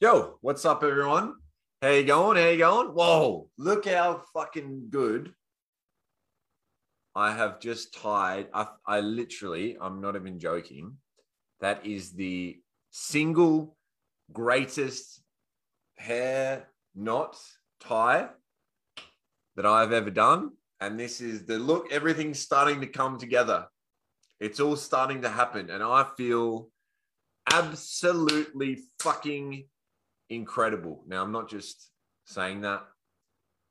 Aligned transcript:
Yo, 0.00 0.38
what's 0.40 0.64
up, 0.64 0.82
everyone? 0.82 1.34
How 1.80 1.90
you 1.90 2.02
going? 2.02 2.36
How 2.36 2.48
you 2.48 2.58
going? 2.58 2.88
Whoa, 2.88 3.48
look 3.56 3.86
how 3.86 4.22
fucking 4.34 4.88
good 4.90 5.32
I 7.14 7.32
have 7.32 7.60
just 7.60 7.94
tied. 7.94 8.48
I, 8.52 8.66
I 8.84 8.98
literally, 8.98 9.76
I'm 9.80 10.00
not 10.00 10.16
even 10.16 10.40
joking. 10.40 10.96
That 11.60 11.86
is 11.86 12.10
the 12.10 12.58
single 12.90 13.76
greatest 14.32 15.22
hair 15.96 16.70
knot 16.96 17.36
tie 17.78 18.30
that 19.54 19.64
I've 19.64 19.92
ever 19.92 20.10
done. 20.10 20.50
And 20.80 20.98
this 20.98 21.20
is 21.20 21.46
the 21.46 21.60
look, 21.60 21.92
everything's 21.92 22.40
starting 22.40 22.80
to 22.80 22.88
come 22.88 23.16
together. 23.16 23.68
It's 24.40 24.58
all 24.58 24.74
starting 24.74 25.22
to 25.22 25.28
happen. 25.28 25.70
And 25.70 25.84
I 25.84 26.04
feel 26.16 26.68
absolutely 27.52 28.80
fucking 28.98 29.66
incredible. 30.30 31.02
Now, 31.06 31.22
I'm 31.22 31.32
not 31.32 31.48
just 31.48 31.90
saying 32.24 32.62
that. 32.62 32.82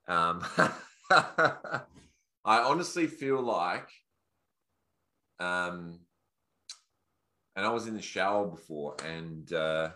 Um, 0.08 0.44
I 1.12 1.82
honestly 2.46 3.08
feel 3.08 3.42
like, 3.42 3.90
um, 5.40 6.00
and 7.56 7.66
I 7.66 7.70
was 7.70 7.88
in 7.88 7.94
the 7.94 8.02
shower 8.02 8.48
before, 8.48 8.96
and 9.06 9.52
uh, 9.54 9.90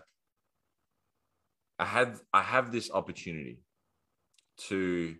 I 1.78 1.84
had 1.84 2.16
I 2.32 2.42
have 2.42 2.72
this 2.72 2.90
opportunity 2.90 3.60
to 4.68 5.16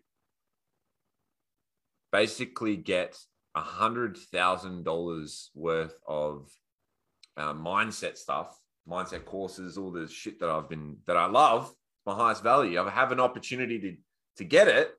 basically 2.10 2.76
get 2.76 3.18
a 3.54 3.60
hundred 3.60 4.16
thousand 4.16 4.84
dollars 4.84 5.50
worth 5.54 5.94
of 6.06 6.50
uh, 7.36 7.54
mindset 7.54 8.16
stuff, 8.16 8.58
mindset 8.88 9.24
courses, 9.24 9.76
all 9.76 9.90
the 9.90 10.08
shit 10.08 10.40
that 10.40 10.48
I've 10.48 10.68
been 10.68 10.96
that 11.06 11.16
I 11.16 11.26
love, 11.26 11.72
my 12.06 12.14
highest 12.14 12.42
value. 12.42 12.80
I 12.80 12.90
have 12.90 13.12
an 13.12 13.20
opportunity 13.20 13.78
to 13.80 13.96
to 14.36 14.44
get 14.44 14.68
it, 14.68 14.92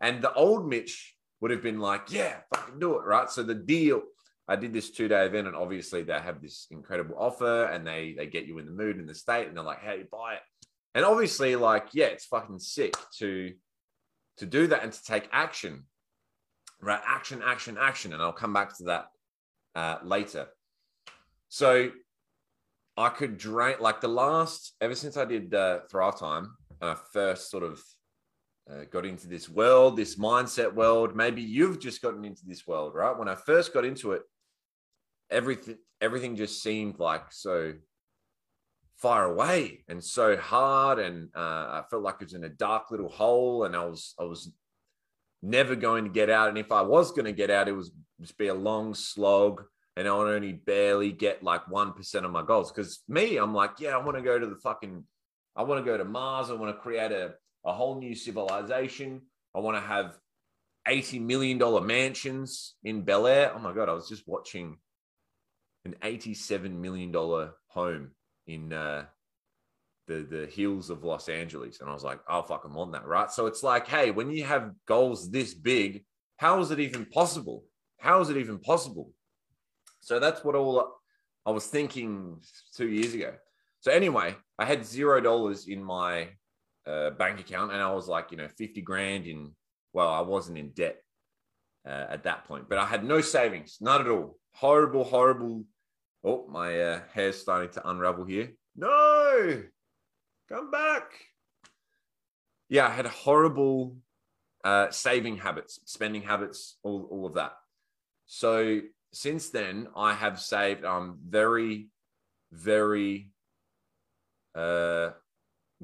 and 0.00 0.22
the 0.22 0.32
old 0.32 0.68
Mitch 0.68 1.16
would 1.40 1.50
have 1.50 1.62
been 1.62 1.80
like, 1.80 2.12
yeah, 2.12 2.36
fucking 2.54 2.78
do 2.78 2.98
it, 2.98 3.04
right? 3.04 3.28
So 3.28 3.42
the 3.42 3.54
deal, 3.54 4.02
I 4.48 4.56
did 4.56 4.72
this 4.72 4.90
two 4.90 5.08
day 5.08 5.26
event, 5.26 5.48
and 5.48 5.56
obviously 5.56 6.02
they 6.02 6.18
have 6.18 6.40
this 6.40 6.66
incredible 6.70 7.16
offer, 7.18 7.64
and 7.64 7.86
they 7.86 8.14
they 8.16 8.26
get 8.26 8.46
you 8.46 8.58
in 8.58 8.66
the 8.66 8.72
mood 8.72 8.98
in 8.98 9.06
the 9.06 9.14
state, 9.14 9.48
and 9.48 9.56
they're 9.56 9.64
like, 9.64 9.82
hey, 9.82 10.04
buy 10.10 10.34
it, 10.34 10.42
and 10.94 11.04
obviously, 11.04 11.56
like, 11.56 11.88
yeah, 11.92 12.06
it's 12.06 12.24
fucking 12.24 12.58
sick 12.58 12.94
to 13.18 13.52
to 14.38 14.46
do 14.46 14.66
that 14.68 14.82
and 14.82 14.92
to 14.92 15.04
take 15.04 15.28
action, 15.32 15.84
right? 16.80 17.00
Action, 17.06 17.42
action, 17.44 17.76
action, 17.78 18.12
and 18.12 18.22
I'll 18.22 18.32
come 18.32 18.52
back 18.52 18.76
to 18.78 18.84
that 18.84 19.08
uh, 19.74 19.98
later. 20.04 20.46
So 21.48 21.90
I 22.96 23.10
could 23.10 23.36
drain 23.36 23.76
like 23.80 24.00
the 24.00 24.08
last 24.08 24.74
ever 24.80 24.94
since 24.94 25.16
I 25.16 25.24
did 25.24 25.52
uh, 25.54 25.80
Thrive 25.90 26.18
Time, 26.18 26.56
uh, 26.80 26.94
first 27.12 27.50
sort 27.50 27.62
of 27.62 27.82
uh, 28.70 28.84
got 28.90 29.06
into 29.06 29.28
this 29.28 29.48
world, 29.48 29.96
this 29.96 30.16
mindset 30.16 30.74
world. 30.74 31.14
Maybe 31.14 31.42
you've 31.42 31.78
just 31.78 32.02
gotten 32.02 32.24
into 32.24 32.42
this 32.46 32.66
world, 32.66 32.94
right? 32.94 33.16
When 33.16 33.28
I 33.28 33.34
first 33.34 33.74
got 33.74 33.84
into 33.84 34.12
it, 34.12 34.22
everything 35.30 35.76
everything 36.00 36.36
just 36.36 36.62
seemed 36.62 36.98
like 36.98 37.32
so 37.32 37.74
far 38.96 39.30
away 39.30 39.84
and 39.88 40.02
so 40.02 40.36
hard, 40.36 40.98
and 40.98 41.28
uh, 41.36 41.38
I 41.38 41.82
felt 41.90 42.02
like 42.02 42.16
it 42.20 42.24
was 42.24 42.34
in 42.34 42.44
a 42.44 42.48
dark 42.48 42.90
little 42.90 43.10
hole, 43.10 43.64
and 43.64 43.76
I 43.76 43.84
was 43.84 44.14
I 44.18 44.24
was 44.24 44.50
never 45.42 45.76
going 45.76 46.04
to 46.04 46.10
get 46.10 46.30
out. 46.30 46.48
And 46.48 46.58
if 46.58 46.72
I 46.72 46.82
was 46.82 47.12
going 47.12 47.26
to 47.26 47.32
get 47.32 47.50
out, 47.50 47.68
it 47.68 47.72
was 47.72 47.92
just 48.20 48.38
be 48.38 48.48
a 48.48 48.54
long 48.54 48.94
slog, 48.94 49.64
and 49.96 50.06
I 50.06 50.16
would 50.16 50.34
only 50.34 50.52
barely 50.52 51.12
get 51.12 51.42
like 51.42 51.68
one 51.68 51.92
percent 51.92 52.26
of 52.26 52.32
my 52.32 52.42
goals. 52.42 52.70
Because 52.70 53.02
me, 53.08 53.36
I'm 53.38 53.54
like, 53.54 53.80
yeah, 53.80 53.96
I 53.96 53.98
want 53.98 54.16
to 54.16 54.22
go 54.22 54.38
to 54.38 54.46
the 54.46 54.56
fucking, 54.56 55.04
I 55.54 55.62
want 55.62 55.84
to 55.84 55.90
go 55.90 55.96
to 55.96 56.04
Mars. 56.04 56.50
I 56.50 56.54
want 56.54 56.74
to 56.74 56.80
create 56.80 57.12
a 57.12 57.34
a 57.66 57.72
whole 57.72 57.98
new 57.98 58.14
civilization. 58.14 59.22
I 59.54 59.58
want 59.58 59.76
to 59.76 59.80
have 59.80 60.16
$80 60.88 61.20
million 61.20 61.86
mansions 61.86 62.76
in 62.84 63.02
Bel 63.02 63.26
Air. 63.26 63.52
Oh 63.54 63.58
my 63.58 63.72
God, 63.72 63.88
I 63.88 63.92
was 63.92 64.08
just 64.08 64.22
watching 64.26 64.78
an 65.84 65.96
$87 66.00 66.70
million 66.72 67.12
home 67.68 68.10
in 68.46 68.72
uh, 68.72 69.06
the, 70.06 70.26
the 70.30 70.46
hills 70.46 70.90
of 70.90 71.02
Los 71.02 71.28
Angeles. 71.28 71.80
And 71.80 71.90
I 71.90 71.92
was 71.92 72.04
like, 72.04 72.20
oh, 72.28 72.42
fuck, 72.42 72.62
I'm 72.64 72.76
on 72.76 72.92
that, 72.92 73.04
right? 73.04 73.30
So 73.30 73.46
it's 73.46 73.64
like, 73.64 73.88
hey, 73.88 74.12
when 74.12 74.30
you 74.30 74.44
have 74.44 74.70
goals 74.86 75.30
this 75.30 75.52
big, 75.52 76.04
how 76.36 76.60
is 76.60 76.70
it 76.70 76.78
even 76.78 77.04
possible? 77.06 77.64
How 77.98 78.20
is 78.20 78.30
it 78.30 78.36
even 78.36 78.58
possible? 78.60 79.10
So 80.06 80.20
that's 80.20 80.44
what 80.44 80.54
all 80.54 81.00
I 81.44 81.50
was 81.50 81.66
thinking 81.66 82.40
two 82.76 82.86
years 82.86 83.12
ago. 83.12 83.34
So 83.80 83.90
anyway, 83.90 84.36
I 84.56 84.64
had 84.64 84.86
zero 84.86 85.20
dollars 85.20 85.66
in 85.66 85.82
my 85.82 86.28
uh, 86.86 87.10
bank 87.10 87.40
account, 87.40 87.72
and 87.72 87.82
I 87.82 87.92
was 87.92 88.06
like, 88.06 88.30
you 88.30 88.36
know, 88.36 88.46
fifty 88.46 88.82
grand 88.82 89.26
in. 89.26 89.50
Well, 89.92 90.08
I 90.08 90.20
wasn't 90.20 90.58
in 90.58 90.70
debt 90.70 91.02
uh, 91.84 92.06
at 92.08 92.22
that 92.22 92.44
point, 92.44 92.68
but 92.68 92.78
I 92.78 92.86
had 92.86 93.02
no 93.02 93.20
savings, 93.20 93.78
not 93.80 94.00
at 94.00 94.06
all. 94.06 94.38
Horrible, 94.52 95.02
horrible. 95.02 95.64
Oh, 96.22 96.46
my 96.48 96.80
uh, 96.80 97.00
hair's 97.12 97.40
starting 97.40 97.70
to 97.70 97.88
unravel 97.88 98.26
here. 98.26 98.52
No, 98.76 99.64
come 100.48 100.70
back. 100.70 101.10
Yeah, 102.68 102.86
I 102.86 102.90
had 102.90 103.06
horrible 103.06 103.96
uh, 104.62 104.90
saving 104.90 105.38
habits, 105.38 105.80
spending 105.84 106.22
habits, 106.22 106.78
all, 106.84 107.08
all 107.10 107.26
of 107.26 107.34
that. 107.34 107.54
So 108.26 108.82
since 109.12 109.50
then, 109.50 109.88
I 109.96 110.12
have 110.14 110.40
saved. 110.40 110.84
I'm 110.84 111.18
very, 111.26 111.88
very 112.52 113.30
uh, 114.54 115.10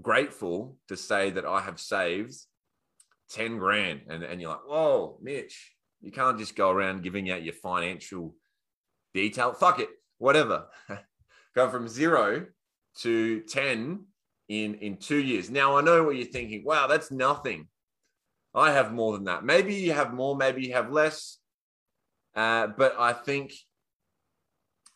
grateful 0.01 0.77
to 0.89 0.97
say 0.97 1.31
that 1.31 1.45
I 1.45 1.61
have 1.61 1.81
saved 1.81 2.35
10 3.31 3.59
grand. 3.59 4.03
And, 4.09 4.23
and 4.23 4.41
you're 4.41 4.51
like, 4.51 4.67
whoa, 4.67 5.19
Mitch, 5.23 5.75
you 6.01 6.13
can't 6.13 6.39
just 6.39 6.57
go 6.57 6.71
around 6.71 7.03
giving 7.03 7.31
out 7.31 7.43
your 7.43 7.55
financial 7.55 8.35
detail. 9.15 9.53
Fuck 9.53 9.81
it, 9.81 9.89
whatever. 10.19 10.67
go 11.55 11.69
from 11.69 11.89
zero 11.89 12.47
to 12.99 13.41
10 13.41 14.05
in, 14.49 14.75
in 14.75 14.97
two 14.97 15.19
years. 15.19 15.51
Now, 15.51 15.77
I 15.77 15.83
know 15.83 16.05
what 16.05 16.17
you're 16.17 16.27
thinking. 16.27 16.65
Wow, 16.65 16.87
that's 16.87 17.11
nothing. 17.11 17.69
I 18.55 18.73
have 18.73 18.93
more 18.93 19.15
than 19.15 19.25
that. 19.25 19.45
Maybe 19.45 19.75
you 19.75 19.93
have 19.93 20.13
more, 20.13 20.37
maybe 20.37 20.67
you 20.67 20.75
have 20.75 20.91
less. 20.91 21.39
Uh, 22.35 22.69
but 22.69 22.95
I 22.99 23.13
think 23.13 23.53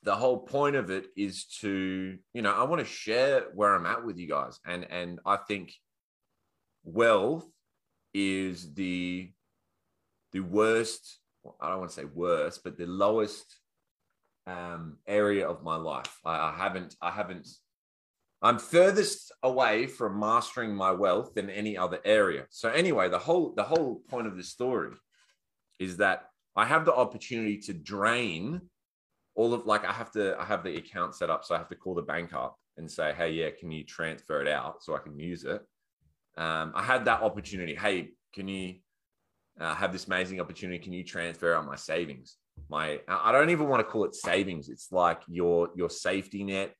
the 0.07 0.15
whole 0.15 0.39
point 0.39 0.77
of 0.77 0.89
it 0.89 1.09
is 1.17 1.47
to 1.61 2.17
you 2.33 2.41
know 2.41 2.53
i 2.53 2.63
want 2.63 2.79
to 2.79 2.87
share 2.87 3.47
where 3.55 3.75
i'm 3.75 3.85
at 3.85 4.05
with 4.05 4.17
you 4.17 4.29
guys. 4.29 4.59
And 4.65 4.87
and 4.91 5.19
i 5.27 5.37
think 5.37 5.75
wealth 6.85 7.45
is 8.15 8.73
the 8.75 9.31
the 10.33 10.41
worst 10.41 11.19
i 11.61 11.69
don't 11.69 11.81
want 11.81 11.91
to 11.91 11.97
say 11.97 12.05
worst 12.05 12.63
but 12.63 12.79
the 12.79 12.87
lowest 12.87 13.59
um 14.47 14.99
area 15.09 15.47
of 15.47 15.65
my 15.65 15.77
life. 15.77 16.17
I, 16.25 16.51
I 16.51 16.55
haven't 16.57 16.95
i 17.03 17.11
haven't 17.11 17.49
i'm 18.43 18.61
furthest 18.61 19.33
away 19.43 19.89
from 19.89 20.21
mastering 20.21 20.73
my 20.73 20.93
wealth 20.93 21.35
than 21.35 21.51
any 21.51 21.77
other 21.77 21.99
area. 22.05 22.47
So 22.51 22.69
anyway 22.69 23.09
the 23.09 23.19
whole 23.19 23.55
the 23.57 23.65
whole 23.65 24.03
point 24.09 24.29
of 24.29 24.37
this 24.37 24.51
story 24.51 24.91
is 25.81 25.97
that 25.97 26.27
i 26.57 26.65
have 26.65 26.85
the 26.85 26.95
opportunity 26.95 27.59
to 27.59 27.73
drain 27.73 28.61
all 29.37 29.53
of 29.53 29.67
like 29.67 29.85
I 29.85 29.93
have 29.93 30.11
to 30.13 30.37
I 30.41 30.45
have 30.45 30.65
the 30.65 30.77
account 30.77 31.15
set 31.15 31.31
up, 31.31 31.45
so 31.45 31.55
I 31.55 31.59
have 31.59 31.69
to 31.69 31.77
call 31.77 31.95
the 31.95 32.03
bank 32.03 32.33
up 32.33 32.59
and 32.79 32.91
say, 32.91 33.15
hey, 33.17 33.31
yeah, 33.33 33.51
can 33.51 33.71
you 33.71 33.85
transfer 33.85 34.41
it 34.41 34.49
out 34.49 34.83
so 34.83 34.95
I 34.95 34.99
can 34.99 35.19
use 35.19 35.45
it? 35.45 35.63
Um, 36.37 36.73
I 36.75 36.83
had 36.83 37.05
that 37.05 37.23
opportunity. 37.23 37.75
Hey, 37.75 38.11
can 38.35 38.49
you 38.49 38.77
uh, 39.61 39.75
have 39.75 39.93
this 39.93 40.07
amazing 40.07 40.41
opportunity? 40.41 40.79
Can 40.79 40.93
you 40.93 41.05
transfer 41.05 41.55
out 41.55 41.67
my 41.67 41.77
savings? 41.77 42.37
My 42.69 43.01
I 43.07 43.31
don't 43.31 43.51
even 43.51 43.69
want 43.69 43.81
to 43.81 43.91
call 43.91 44.05
it 44.05 44.15
savings. 44.15 44.71
It's 44.71 44.91
like 44.91 45.21
your 45.29 45.69
your 45.77 45.91
safety 45.91 46.43
net, 46.43 46.75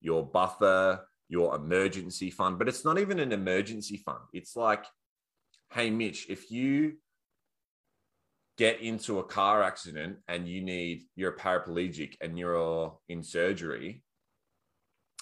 your 0.00 0.24
buffer, 0.24 1.04
your 1.28 1.56
emergency 1.56 2.30
fund. 2.30 2.56
But 2.58 2.68
it's 2.68 2.84
not 2.84 2.98
even 2.98 3.18
an 3.18 3.32
emergency 3.32 3.96
fund. 3.96 4.20
It's 4.32 4.54
like, 4.54 4.84
hey, 5.72 5.90
Mitch, 5.90 6.30
if 6.30 6.52
you 6.52 6.98
get 8.56 8.80
into 8.80 9.18
a 9.18 9.24
car 9.24 9.62
accident 9.62 10.16
and 10.28 10.48
you 10.48 10.62
need 10.62 11.04
you're 11.14 11.32
a 11.32 11.36
paraplegic 11.36 12.14
and 12.20 12.38
you're 12.38 12.96
in 13.08 13.22
surgery 13.22 14.02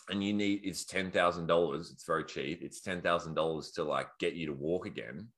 and 0.09 0.23
you 0.23 0.33
need 0.33 0.61
it's 0.65 0.85
ten 0.85 1.11
thousand 1.11 1.47
dollars. 1.47 1.91
It's 1.91 2.05
very 2.05 2.25
cheap. 2.25 2.61
It's 2.63 2.81
ten 2.81 3.01
thousand 3.01 3.35
dollars 3.35 3.73
to 3.73 3.85
like 3.85 4.09
get 4.19 4.35
you 4.35 4.47
to 4.47 4.53
walk 4.53 4.87
again. 4.87 5.29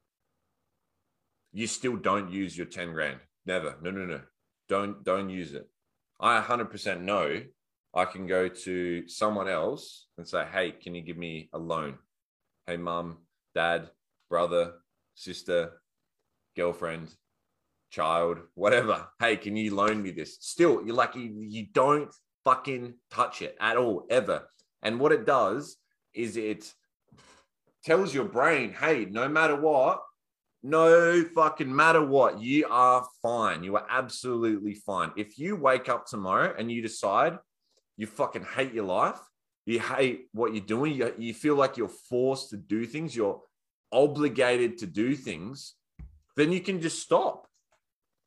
You 1.52 1.66
still 1.66 1.96
don't 1.96 2.31
use 2.31 2.56
your 2.56 2.66
ten 2.66 2.93
grand. 2.93 3.20
Never. 3.44 3.76
No, 3.81 3.90
no, 3.90 4.04
no. 4.04 4.20
Don't 4.69 5.04
don't 5.04 5.31
use 5.31 5.54
it. 5.54 5.69
I 6.19 6.40
100% 6.40 7.02
know 7.02 7.43
I 7.94 8.04
can 8.06 8.26
go 8.26 8.48
to 8.48 9.06
someone 9.06 9.48
else 9.48 10.06
and 10.19 10.26
say, 10.26 10.44
"Hey, 10.50 10.72
can 10.72 10.94
you 10.94 11.02
give 11.02 11.16
me 11.16 11.48
a 11.52 11.58
loan?" 11.58 11.98
Hey, 12.66 12.76
mom, 12.76 13.19
dad, 13.54 13.90
brother, 14.28 14.75
sister, 15.14 15.81
girlfriend, 16.56 17.14
child, 17.90 18.38
whatever. 18.54 19.06
Hey, 19.18 19.36
can 19.36 19.56
you 19.56 19.74
loan 19.74 20.02
me 20.02 20.10
this? 20.10 20.38
Still, 20.40 20.84
you're 20.84 20.94
like, 20.94 21.14
you, 21.14 21.32
you 21.38 21.66
don't 21.72 22.12
fucking 22.44 22.94
touch 23.10 23.42
it 23.42 23.56
at 23.60 23.76
all, 23.76 24.06
ever. 24.10 24.48
And 24.82 25.00
what 25.00 25.12
it 25.12 25.26
does 25.26 25.76
is 26.14 26.36
it 26.36 26.72
tells 27.84 28.14
your 28.14 28.24
brain, 28.24 28.72
hey, 28.72 29.06
no 29.10 29.28
matter 29.28 29.56
what, 29.56 30.02
no 30.62 31.24
fucking 31.34 31.74
matter 31.74 32.04
what, 32.04 32.40
you 32.40 32.66
are 32.68 33.06
fine. 33.22 33.62
You 33.62 33.76
are 33.76 33.86
absolutely 33.88 34.74
fine. 34.74 35.12
If 35.16 35.38
you 35.38 35.56
wake 35.56 35.88
up 35.88 36.06
tomorrow 36.06 36.54
and 36.58 36.70
you 36.70 36.82
decide 36.82 37.38
you 37.96 38.06
fucking 38.06 38.44
hate 38.56 38.74
your 38.74 38.84
life, 38.84 39.18
you 39.64 39.80
hate 39.80 40.26
what 40.32 40.52
you're 40.54 40.64
doing, 40.64 40.94
you, 40.94 41.14
you 41.18 41.34
feel 41.34 41.56
like 41.56 41.76
you're 41.76 41.88
forced 41.88 42.50
to 42.50 42.56
do 42.56 42.84
things, 42.84 43.14
you're 43.14 43.40
obligated 43.92 44.78
to 44.78 44.86
do 44.86 45.14
things, 45.14 45.74
then 46.36 46.52
you 46.52 46.60
can 46.60 46.80
just 46.80 47.00
stop. 47.00 47.45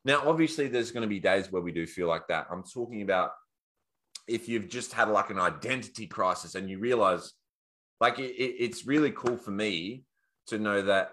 Now, 0.04 0.22
obviously, 0.26 0.68
there's 0.68 0.92
going 0.92 1.02
to 1.02 1.08
be 1.08 1.20
days 1.20 1.52
where 1.52 1.62
we 1.62 1.72
do 1.72 1.86
feel 1.86 2.08
like 2.08 2.26
that. 2.28 2.46
I'm 2.50 2.62
talking 2.62 3.02
about 3.02 3.32
if 4.26 4.48
you've 4.48 4.68
just 4.68 4.92
had 4.92 5.08
like 5.08 5.30
an 5.30 5.38
identity 5.38 6.06
crisis 6.06 6.54
and 6.54 6.70
you 6.70 6.78
realize, 6.78 7.32
like, 8.00 8.18
it, 8.18 8.34
it's 8.34 8.86
really 8.86 9.10
cool 9.10 9.36
for 9.36 9.50
me 9.50 10.04
to 10.46 10.58
know 10.58 10.82
that 10.82 11.12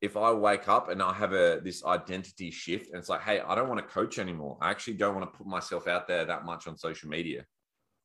if 0.00 0.18
I 0.18 0.32
wake 0.32 0.68
up 0.68 0.90
and 0.90 1.02
I 1.02 1.14
have 1.14 1.32
a 1.32 1.60
this 1.64 1.82
identity 1.84 2.50
shift 2.50 2.88
and 2.88 2.98
it's 2.98 3.08
like, 3.08 3.22
hey, 3.22 3.40
I 3.40 3.54
don't 3.54 3.68
want 3.68 3.80
to 3.80 3.94
coach 3.94 4.18
anymore. 4.18 4.58
I 4.60 4.70
actually 4.70 4.94
don't 4.94 5.14
want 5.14 5.32
to 5.32 5.38
put 5.38 5.46
myself 5.46 5.88
out 5.88 6.06
there 6.06 6.26
that 6.26 6.44
much 6.44 6.66
on 6.66 6.76
social 6.76 7.08
media. 7.08 7.46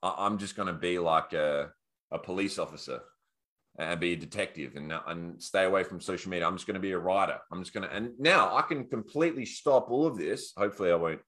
I, 0.02 0.26
am 0.26 0.38
just 0.38 0.56
going 0.56 0.68
to 0.68 0.74
be 0.74 0.98
like 0.98 1.34
a, 1.34 1.72
a 2.12 2.18
police 2.18 2.58
officer 2.58 3.02
and 3.78 4.00
be 4.00 4.14
a 4.14 4.18
detective 4.18 4.76
and, 4.76 4.94
and 5.08 5.42
stay 5.42 5.64
away 5.64 5.84
from 5.84 6.02
social 6.02 6.32
media. 6.32 6.48
I'm 6.48 6.56
just 6.56 6.68
going 6.68 6.76
to 6.76 6.82
be 6.82 6.92
a 6.92 7.00
writer. 7.00 7.38
I'm 7.52 7.62
just 7.62 7.74
going 7.74 7.88
to, 7.88 7.96
and 7.96 8.12
now 8.20 8.56
I 8.56 8.62
can 8.62 8.86
completely 8.86 9.46
stop 9.46 9.90
all 9.90 10.06
of 10.06 10.18
this. 10.18 10.54
Hopefully 10.58 10.92
I 10.92 10.96
won't, 10.96 11.22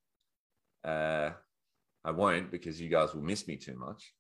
uh, 0.83 1.29
I 2.03 2.11
won't 2.11 2.51
because 2.51 2.81
you 2.81 2.89
guys 2.89 3.13
will 3.13 3.21
miss 3.21 3.47
me 3.47 3.55
too 3.55 3.77
much. 3.77 4.13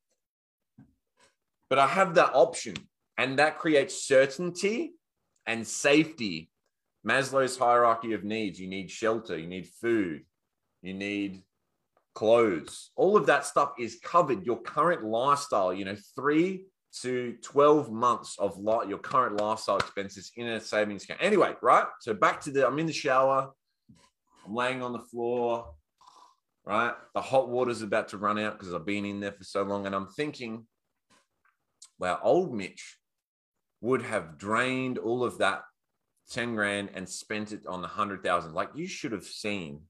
But 1.69 1.79
I 1.79 1.87
have 1.87 2.15
that 2.15 2.31
option 2.33 2.75
and 3.17 3.39
that 3.39 3.59
creates 3.59 4.05
certainty 4.05 4.93
and 5.45 5.65
safety. 5.65 6.49
Maslow's 7.07 7.57
hierarchy 7.57 8.13
of 8.13 8.23
needs 8.23 8.59
you 8.59 8.67
need 8.67 8.91
shelter, 8.91 9.37
you 9.37 9.47
need 9.47 9.67
food, 9.67 10.23
you 10.81 10.93
need 10.93 11.41
clothes. 12.13 12.91
All 12.95 13.17
of 13.17 13.25
that 13.25 13.45
stuff 13.45 13.73
is 13.79 13.99
covered. 14.03 14.45
Your 14.45 14.61
current 14.61 15.03
lifestyle, 15.03 15.73
you 15.73 15.85
know, 15.85 15.95
three 16.15 16.65
to 17.01 17.37
12 17.41 17.91
months 17.91 18.37
of 18.37 18.57
lot, 18.57 18.89
your 18.89 18.97
current 18.97 19.37
lifestyle 19.37 19.77
expenses 19.77 20.31
in 20.35 20.47
a 20.47 20.59
savings 20.59 21.03
account. 21.03 21.21
Anyway, 21.23 21.53
right? 21.61 21.85
So 22.01 22.13
back 22.13 22.41
to 22.41 22.51
the 22.51 22.67
I'm 22.67 22.79
in 22.79 22.85
the 22.85 22.93
shower, 22.93 23.51
I'm 24.45 24.53
laying 24.53 24.83
on 24.83 24.91
the 24.91 24.99
floor, 24.99 25.73
right? 26.65 26.93
The 27.13 27.21
hot 27.21 27.49
water's 27.49 27.81
about 27.81 28.09
to 28.09 28.17
run 28.17 28.37
out 28.37 28.59
because 28.59 28.73
I've 28.73 28.85
been 28.85 29.05
in 29.05 29.19
there 29.19 29.31
for 29.31 29.43
so 29.43 29.63
long. 29.63 29.85
And 29.85 29.95
I'm 29.95 30.07
thinking, 30.07 30.65
wow, 31.99 32.19
old 32.21 32.53
Mitch 32.53 32.97
would 33.81 34.01
have 34.01 34.37
drained 34.37 34.97
all 34.97 35.23
of 35.23 35.37
that 35.39 35.63
10 36.31 36.55
grand 36.55 36.89
and 36.93 37.07
spent 37.07 37.51
it 37.51 37.65
on 37.67 37.81
the 37.81 37.87
100,000. 37.87 38.53
Like 38.53 38.69
you 38.75 38.87
should 38.87 39.11
have 39.11 39.25
seen, 39.25 39.81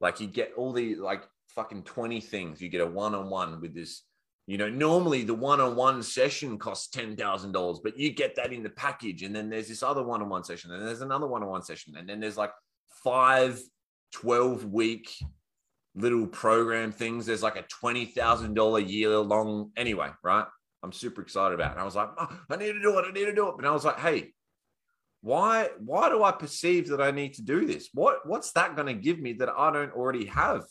like 0.00 0.20
you 0.20 0.26
get 0.26 0.52
all 0.56 0.72
the 0.72 0.96
like 0.96 1.24
fucking 1.54 1.84
20 1.84 2.20
things. 2.20 2.60
You 2.60 2.68
get 2.68 2.80
a 2.80 2.86
one 2.86 3.14
on 3.14 3.30
one 3.30 3.60
with 3.60 3.74
this. 3.74 4.02
You 4.50 4.58
know, 4.58 4.68
normally 4.68 5.22
the 5.22 5.32
one 5.32 5.60
on 5.60 5.76
one 5.76 6.02
session 6.02 6.58
costs 6.58 6.92
$10,000, 6.96 7.78
but 7.84 7.96
you 7.96 8.10
get 8.10 8.34
that 8.34 8.52
in 8.52 8.64
the 8.64 8.70
package. 8.70 9.22
And 9.22 9.32
then 9.32 9.48
there's 9.48 9.68
this 9.68 9.84
other 9.84 10.02
one 10.02 10.22
on 10.22 10.28
one 10.28 10.42
session, 10.42 10.72
and 10.72 10.84
there's 10.84 11.02
another 11.02 11.28
one 11.28 11.44
on 11.44 11.48
one 11.48 11.62
session. 11.62 11.94
And 11.96 12.08
then 12.08 12.18
there's 12.18 12.36
like 12.36 12.50
five 13.04 13.62
12 14.14 14.64
week 14.64 15.08
little 15.94 16.26
program 16.26 16.90
things. 16.90 17.26
There's 17.26 17.44
like 17.44 17.54
a 17.54 17.62
$20,000 17.62 18.90
year 18.90 19.18
long, 19.18 19.70
anyway, 19.76 20.08
right? 20.24 20.46
I'm 20.82 20.90
super 20.90 21.22
excited 21.22 21.54
about. 21.54 21.68
It. 21.68 21.72
And 21.74 21.82
I 21.82 21.84
was 21.84 21.94
like, 21.94 22.08
oh, 22.18 22.40
I 22.50 22.56
need 22.56 22.72
to 22.72 22.82
do 22.82 22.98
it. 22.98 23.04
I 23.08 23.12
need 23.12 23.26
to 23.26 23.34
do 23.34 23.50
it. 23.50 23.54
And 23.58 23.68
I 23.68 23.70
was 23.70 23.84
like, 23.84 24.00
hey, 24.00 24.32
why 25.20 25.68
why 25.78 26.08
do 26.08 26.24
I 26.24 26.32
perceive 26.32 26.88
that 26.88 27.00
I 27.00 27.12
need 27.12 27.34
to 27.34 27.42
do 27.42 27.66
this? 27.66 27.88
What 27.94 28.26
what's 28.26 28.50
that 28.54 28.74
going 28.74 28.88
to 28.88 28.94
give 28.94 29.20
me 29.20 29.34
that 29.34 29.48
I 29.48 29.72
don't 29.72 29.92
already 29.92 30.26
have? 30.26 30.64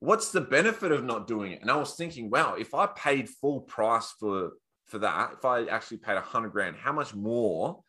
What's 0.00 0.30
the 0.30 0.40
benefit 0.40 0.92
of 0.92 1.04
not 1.04 1.26
doing 1.26 1.52
it? 1.52 1.62
And 1.62 1.70
I 1.70 1.76
was 1.76 1.94
thinking, 1.94 2.30
wow, 2.30 2.54
if 2.54 2.74
I 2.74 2.86
paid 2.86 3.28
full 3.28 3.60
price 3.60 4.12
for 4.20 4.52
for 4.86 4.98
that, 4.98 5.32
if 5.38 5.44
I 5.44 5.64
actually 5.66 5.98
paid 5.98 6.16
a 6.16 6.20
hundred 6.20 6.52
grand, 6.52 6.76
how 6.76 6.92
much 6.92 7.14
more 7.14 7.82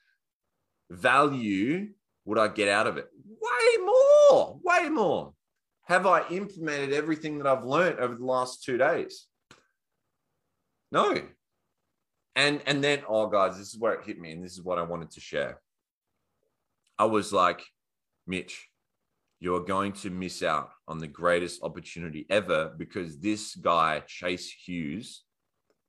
value 0.90 1.90
would 2.26 2.38
I 2.38 2.48
get 2.48 2.70
out 2.70 2.88
of 2.88 2.98
it? 2.98 3.08
Way 3.26 3.86
more, 3.86 4.60
way 4.64 4.90
more. 4.90 5.34
Have 5.84 6.06
I 6.06 6.28
implemented 6.30 6.92
everything 6.92 7.38
that 7.38 7.48
I've 7.48 7.64
learned 7.64 8.00
over 8.00 8.16
the 8.16 8.26
last 8.26 8.64
two 8.64 8.78
days? 8.78 9.28
No. 10.92 11.22
And 12.36 12.62
and 12.66 12.84
then, 12.84 13.04
oh 13.08 13.28
guys, 13.28 13.58
this 13.58 13.74
is 13.74 13.80
where 13.80 13.94
it 13.94 14.06
hit 14.06 14.20
me, 14.20 14.32
and 14.32 14.44
this 14.44 14.54
is 14.54 14.62
what 14.62 14.78
I 14.78 14.84
wanted 14.84 15.12
to 15.12 15.22
share. 15.22 15.60
I 17.00 17.06
was 17.06 17.32
like, 17.32 17.64
Mitch, 18.26 18.68
you're 19.40 19.64
going 19.64 19.94
to 19.94 20.10
miss 20.10 20.42
out 20.42 20.70
on 20.88 20.98
the 20.98 21.08
greatest 21.08 21.62
opportunity 21.64 22.26
ever 22.30 22.74
because 22.78 23.20
this 23.20 23.56
guy, 23.56 24.02
Chase 24.08 24.52
Hughes, 24.52 25.24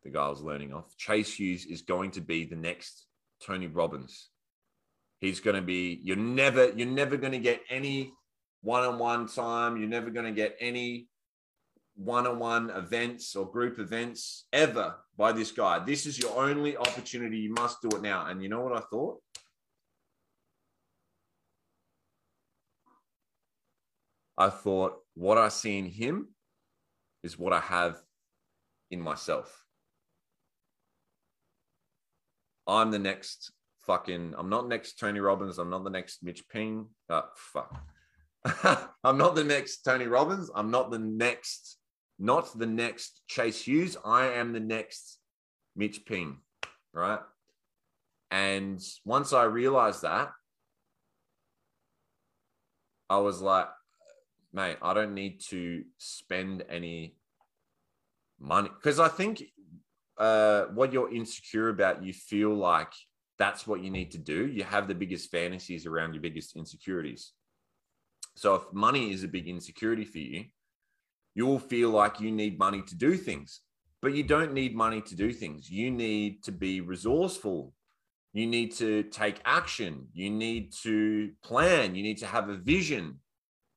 the 0.05 0.11
guy 0.11 0.27
I 0.27 0.29
was 0.29 0.43
learning 0.43 0.73
off, 0.73 0.97
Chase 0.97 1.35
Hughes 1.35 1.65
is 1.67 1.83
going 1.83 2.11
to 2.13 2.21
be 2.21 2.45
the 2.45 2.57
next 2.57 3.07
Tony 3.45 3.67
Robbins. 3.67 4.29
He's 5.21 5.41
going 5.41 5.57
to 5.57 5.63
be, 5.63 5.99
you're 6.03 6.17
never, 6.17 6.71
you're 6.71 6.87
never 6.87 7.17
going 7.17 7.33
to 7.33 7.39
get 7.39 7.63
any 7.71 8.13
one-on-one 8.63 9.29
time. 9.29 9.77
You're 9.77 9.89
never 9.89 10.11
going 10.11 10.27
to 10.27 10.33
get 10.33 10.57
any 10.61 11.09
one-on-one 11.97 12.71
events 12.71 13.35
or 13.35 13.51
group 13.51 13.79
events 13.81 14.47
ever 14.53 14.97
by 15.17 15.33
this 15.33 15.51
guy. 15.51 15.81
This 15.81 16.07
is 16.07 16.19
your 16.19 16.37
only 16.39 16.77
opportunity. 16.77 17.39
You 17.39 17.53
must 17.55 17.83
do 17.83 17.89
it 17.97 18.03
now. 18.03 18.27
And 18.27 18.43
you 18.43 18.49
know 18.49 18.61
what 18.61 18.77
I 18.77 18.81
thought? 18.81 19.21
I 24.39 24.51
thought 24.51 24.95
what 25.15 25.37
I 25.37 25.49
see 25.49 25.79
in 25.79 25.87
him 25.87 26.29
is 27.25 27.39
what 27.39 27.53
I 27.53 27.61
have 27.61 28.01
in 28.91 29.01
myself. 29.01 29.65
I'm 32.69 32.93
the 32.93 32.99
next 32.99 33.51
fucking, 33.87 34.35
I'm 34.39 34.49
not 34.49 34.69
next 34.69 35.01
Tony 35.01 35.19
Robbins. 35.19 35.59
I'm 35.59 35.71
not 35.71 35.83
the 35.83 35.91
next 35.91 36.23
Mitch 36.23 36.49
Ping. 36.49 36.87
Oh, 37.11 37.25
fuck. 37.35 37.77
I'm 39.05 39.19
not 39.19 39.35
the 39.35 39.45
next 39.45 39.83
Tony 39.83 40.07
Robbins. 40.07 40.51
I'm 40.55 40.71
not 40.71 40.93
the 40.93 41.01
next 41.01 41.79
not 42.19 42.59
the 42.59 42.67
next 42.67 43.23
Chase 43.29 43.63
Hughes. 43.63 43.97
I 44.05 44.27
am 44.27 44.53
the 44.53 44.61
next 44.61 45.19
Mitch 45.77 46.05
Ping, 46.05 46.39
right? 46.93 47.21
And 48.31 48.83
once 49.05 49.33
I 49.33 49.45
realized 49.45 50.03
that, 50.03 50.31
I 53.09 53.19
was 53.19 53.41
like, 53.41 53.69
mate, 54.53 54.79
I 54.83 54.95
don't 54.95 55.15
need 55.15 55.41
to 55.51 55.85
spend 55.99 56.65
any 56.69 57.17
money 58.41 58.71
because 58.75 59.01
I 59.01 59.09
think 59.09 59.43
uh, 60.19 60.65
what 60.75 60.93
you're 60.93 61.15
insecure 61.15 61.69
about, 61.69 62.03
you 62.03 62.13
feel 62.13 62.55
like 62.55 62.93
that's 63.39 63.67
what 63.67 63.83
you 63.83 63.91
need 63.91 64.11
to 64.13 64.19
do. 64.19 64.47
You 64.47 64.65
have 64.65 64.89
the 64.89 64.95
biggest 64.95 65.31
fantasies 65.31 65.87
around 65.87 66.13
your 66.13 66.23
biggest 66.23 66.57
insecurities. 66.57 67.33
So 68.37 68.55
if 68.57 68.63
money 68.73 69.13
is 69.13 69.25
a 69.25 69.29
big 69.29 69.49
insecurity 69.49 70.05
for 70.05 70.19
you, 70.19 70.45
you'll 71.35 71.59
feel 71.59 71.91
like 71.91 72.21
you 72.21 72.33
need 72.33 72.59
money 72.59 72.83
to 72.83 72.97
do 72.97 73.17
things, 73.17 73.61
but 74.03 74.13
you 74.13 74.23
don't 74.23 74.53
need 74.53 74.75
money 74.75 75.01
to 75.03 75.15
do 75.15 75.33
things. 75.33 75.71
You 75.71 75.91
need 75.91 76.43
to 76.45 76.53
be 76.53 76.81
resourceful. 76.81 77.73
You 78.33 78.47
need 78.47 78.75
to 78.77 79.05
take 79.05 79.41
action. 79.45 80.09
You 80.13 80.31
need 80.31 80.73
to 80.83 81.31
plan. 81.43 81.95
You 81.95 82.03
need 82.03 82.19
to 82.19 82.27
have 82.27 82.49
a 82.49 82.57
vision. 82.57 83.21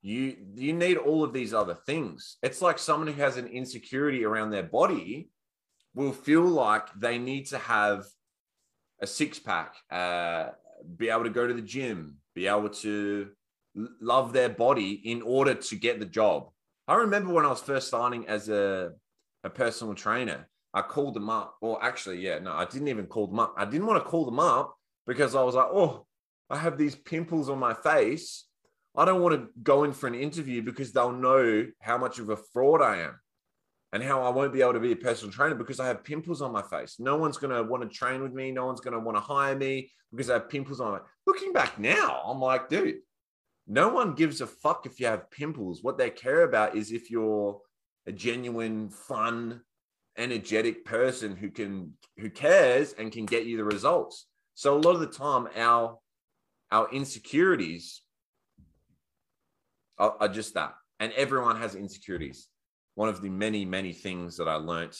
You, 0.01 0.35
you 0.55 0.73
need 0.73 0.97
all 0.97 1.23
of 1.23 1.33
these 1.33 1.53
other 1.53 1.75
things. 1.75 2.37
It's 2.41 2.61
like 2.61 2.79
someone 2.79 3.07
who 3.07 3.21
has 3.21 3.37
an 3.37 3.47
insecurity 3.47 4.25
around 4.25 4.49
their 4.49 4.63
body 4.63 5.29
will 5.93 6.11
feel 6.11 6.43
like 6.43 6.87
they 6.95 7.17
need 7.17 7.47
to 7.47 7.57
have 7.57 8.05
a 9.01 9.07
six 9.07 9.39
pack, 9.39 9.75
uh, 9.91 10.49
be 10.97 11.09
able 11.09 11.23
to 11.23 11.29
go 11.29 11.45
to 11.47 11.53
the 11.53 11.61
gym, 11.61 12.17
be 12.33 12.47
able 12.47 12.69
to 12.69 13.29
love 13.75 14.33
their 14.33 14.49
body 14.49 14.93
in 15.05 15.21
order 15.21 15.53
to 15.53 15.75
get 15.75 15.99
the 15.99 16.05
job. 16.05 16.49
I 16.87 16.95
remember 16.95 17.33
when 17.33 17.45
I 17.45 17.49
was 17.49 17.61
first 17.61 17.89
signing 17.89 18.27
as 18.27 18.49
a, 18.49 18.91
a 19.43 19.49
personal 19.49 19.95
trainer, 19.95 20.49
I 20.73 20.81
called 20.81 21.13
them 21.13 21.29
up. 21.29 21.57
Well, 21.61 21.79
actually, 21.81 22.19
yeah, 22.19 22.39
no, 22.39 22.53
I 22.53 22.65
didn't 22.65 22.87
even 22.87 23.05
call 23.05 23.27
them 23.27 23.39
up. 23.39 23.53
I 23.57 23.65
didn't 23.65 23.87
want 23.87 24.03
to 24.03 24.09
call 24.09 24.25
them 24.25 24.39
up 24.39 24.75
because 25.05 25.35
I 25.35 25.43
was 25.43 25.55
like, 25.55 25.67
oh, 25.71 26.05
I 26.49 26.57
have 26.57 26.77
these 26.77 26.95
pimples 26.95 27.49
on 27.49 27.59
my 27.59 27.73
face. 27.73 28.45
I 28.95 29.05
don't 29.05 29.21
want 29.21 29.35
to 29.35 29.47
go 29.63 29.83
in 29.83 29.93
for 29.93 30.07
an 30.07 30.15
interview 30.15 30.61
because 30.61 30.91
they'll 30.91 31.11
know 31.11 31.67
how 31.79 31.97
much 31.97 32.19
of 32.19 32.29
a 32.29 32.35
fraud 32.35 32.81
I 32.81 32.97
am 32.97 33.19
and 33.93 34.03
how 34.03 34.21
I 34.21 34.29
won't 34.29 34.53
be 34.53 34.61
able 34.61 34.73
to 34.73 34.79
be 34.79 34.91
a 34.91 34.97
personal 34.97 35.33
trainer 35.33 35.55
because 35.55 35.79
I 35.79 35.87
have 35.87 36.03
pimples 36.03 36.41
on 36.41 36.51
my 36.51 36.61
face. 36.61 36.97
No 36.99 37.17
one's 37.17 37.37
going 37.37 37.55
to 37.55 37.63
want 37.63 37.83
to 37.83 37.89
train 37.89 38.21
with 38.21 38.33
me. 38.33 38.51
No 38.51 38.65
one's 38.65 38.81
going 38.81 38.93
to 38.93 38.99
want 38.99 39.17
to 39.17 39.21
hire 39.21 39.55
me 39.55 39.91
because 40.11 40.29
I 40.29 40.33
have 40.33 40.49
pimples 40.49 40.81
on 40.81 40.93
my. 40.93 40.99
Looking 41.25 41.53
back 41.53 41.79
now, 41.79 42.21
I'm 42.25 42.39
like, 42.39 42.69
dude, 42.69 42.99
no 43.67 43.89
one 43.89 44.13
gives 44.13 44.41
a 44.41 44.47
fuck 44.47 44.85
if 44.85 44.99
you 44.99 45.05
have 45.05 45.31
pimples. 45.31 45.83
What 45.83 45.97
they 45.97 46.09
care 46.09 46.43
about 46.43 46.75
is 46.75 46.91
if 46.91 47.09
you're 47.09 47.59
a 48.05 48.11
genuine, 48.11 48.89
fun, 48.89 49.61
energetic 50.17 50.83
person 50.83 51.35
who 51.35 51.49
can 51.49 51.93
who 52.17 52.29
cares 52.29 52.93
and 52.93 53.11
can 53.11 53.25
get 53.25 53.45
you 53.45 53.57
the 53.57 53.63
results. 53.63 54.25
So 54.55 54.75
a 54.75 54.79
lot 54.79 54.95
of 54.95 54.99
the 54.99 55.07
time, 55.07 55.47
our 55.55 55.97
our 56.71 56.89
insecurities 56.91 58.01
are, 59.97 60.15
are 60.19 60.27
just 60.27 60.53
that, 60.55 60.73
and 60.99 61.11
everyone 61.13 61.57
has 61.57 61.75
insecurities. 61.75 62.47
One 62.95 63.09
of 63.09 63.21
the 63.21 63.29
many 63.29 63.65
many 63.65 63.93
things 63.93 64.37
that 64.37 64.47
I 64.47 64.55
learnt 64.55 64.97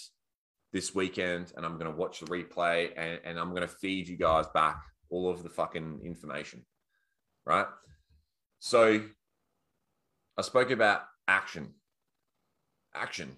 this 0.74 0.96
weekend, 0.96 1.52
and 1.56 1.66
I'm 1.66 1.78
going 1.78 1.92
to 1.92 1.98
watch 1.98 2.20
the 2.20 2.28
replay, 2.28 2.92
and, 2.96 3.20
and 3.26 3.40
I'm 3.40 3.50
going 3.50 3.68
to 3.68 3.68
feed 3.68 4.08
you 4.08 4.18
guys 4.18 4.46
back 4.54 4.82
all 5.10 5.30
of 5.30 5.44
the 5.44 5.50
fucking 5.50 6.02
information, 6.06 6.66
right? 7.46 7.66
So 8.60 9.02
I 10.38 10.42
spoke 10.42 10.72
about 10.72 11.02
action, 11.28 11.74
action, 12.96 13.36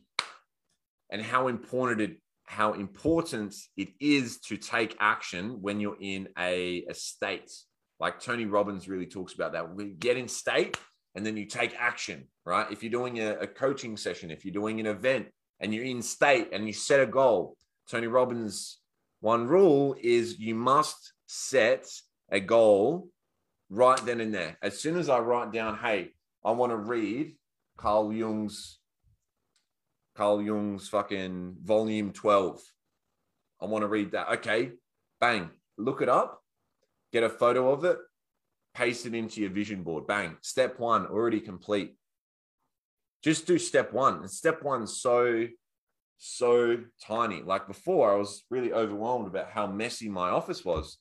and 1.10 1.22
how 1.22 1.48
important 1.48 2.02
it 2.02 2.18
how 2.46 2.74
important 2.74 3.56
it 3.78 3.90
is 4.00 4.40
to 4.42 4.58
take 4.58 4.98
action 5.00 5.62
when 5.62 5.80
you're 5.80 5.98
in 6.00 6.28
a, 6.38 6.84
a 6.90 6.94
state. 6.94 7.50
Like 8.00 8.20
Tony 8.20 8.46
Robbins 8.46 8.90
really 8.90 9.06
talks 9.06 9.34
about 9.34 9.54
that. 9.54 9.74
We 9.74 9.94
get 9.94 10.18
in 10.18 10.28
state 10.28 10.78
and 11.16 11.26
then 11.26 11.38
you 11.38 11.46
take 11.46 11.76
action, 11.78 12.28
right? 12.46 12.72
If 12.72 12.84
you're 12.84 12.92
doing 12.92 13.20
a, 13.20 13.36
a 13.36 13.48
coaching 13.48 13.98
session, 13.98 14.32
if 14.32 14.46
you're 14.46 14.54
doing 14.54 14.80
an 14.80 14.88
event 14.88 15.28
and 15.60 15.74
you're 15.74 15.86
in 15.86 16.02
state 16.02 16.50
and 16.52 16.66
you 16.66 16.74
set 16.74 17.00
a 17.00 17.06
goal, 17.06 17.58
Tony 17.90 18.08
Robbins' 18.08 18.80
one 19.20 19.48
rule 19.48 19.96
is 20.02 20.40
you 20.40 20.56
must 20.56 21.14
set 21.28 21.88
a 22.30 22.40
goal 22.40 23.10
right 23.70 24.04
then 24.06 24.22
and 24.22 24.34
there. 24.34 24.58
As 24.62 24.80
soon 24.80 24.98
as 24.98 25.10
I 25.10 25.20
write 25.20 25.52
down, 25.52 25.78
hey, 25.78 26.10
I 26.44 26.52
want 26.52 26.72
to 26.72 26.78
read 26.78 27.36
Carl 27.78 28.12
Jung's 28.12 28.80
Carl 30.16 30.42
Jung's 30.42 30.88
fucking 30.90 31.56
volume 31.64 32.12
12. 32.12 32.62
I 33.62 33.66
want 33.66 33.82
to 33.82 33.88
read 33.88 34.12
that. 34.12 34.30
Okay, 34.34 34.74
bang, 35.20 35.50
look 35.78 36.02
it 36.02 36.10
up, 36.10 36.44
get 37.12 37.24
a 37.24 37.30
photo 37.30 37.72
of 37.72 37.84
it, 37.84 37.98
paste 38.74 39.06
it 39.06 39.14
into 39.14 39.42
your 39.42 39.50
vision 39.50 39.84
board. 39.84 40.08
Bang, 40.08 40.38
step 40.42 40.80
one 40.80 41.06
already 41.06 41.40
complete. 41.40 41.96
Just 43.24 43.48
do 43.48 43.58
step 43.58 43.94
one. 43.94 44.20
And 44.20 44.30
step 44.30 44.64
one's 44.64 45.00
so, 45.00 45.48
so 46.18 46.78
tiny. 47.06 47.42
Like 47.42 47.68
before, 47.68 48.14
I 48.14 48.18
was 48.18 48.44
really 48.50 48.74
overwhelmed 48.74 49.28
about 49.28 49.52
how 49.52 49.68
messy 49.68 50.10
my 50.10 50.30
office 50.30 50.66
was. 50.66 50.98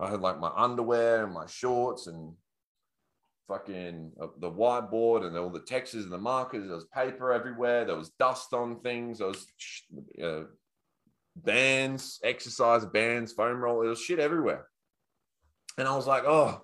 I 0.00 0.10
had 0.10 0.20
like 0.20 0.40
my 0.40 0.50
underwear 0.54 1.24
and 1.24 1.32
my 1.32 1.46
shorts 1.46 2.06
and 2.08 2.34
fucking 3.48 4.12
uh, 4.20 4.28
the 4.38 4.50
whiteboard 4.50 5.24
and 5.24 5.36
all 5.36 5.50
the 5.50 5.60
texts 5.60 5.94
and 5.94 6.12
the 6.12 6.18
markers. 6.18 6.66
There 6.66 6.74
was 6.74 6.86
paper 6.86 7.32
everywhere. 7.32 7.84
There 7.84 7.96
was 7.96 8.10
dust 8.18 8.52
on 8.52 8.80
things. 8.80 9.18
There 9.18 9.28
was 9.28 9.46
uh, 10.22 10.44
bands, 11.36 12.20
exercise 12.24 12.84
bands, 12.84 13.32
foam 13.32 13.58
roll. 13.58 13.80
There 13.80 13.90
was 13.90 14.00
shit 14.00 14.18
everywhere. 14.18 14.66
And 15.78 15.88
I 15.88 15.96
was 15.96 16.06
like, 16.06 16.24
oh, 16.26 16.62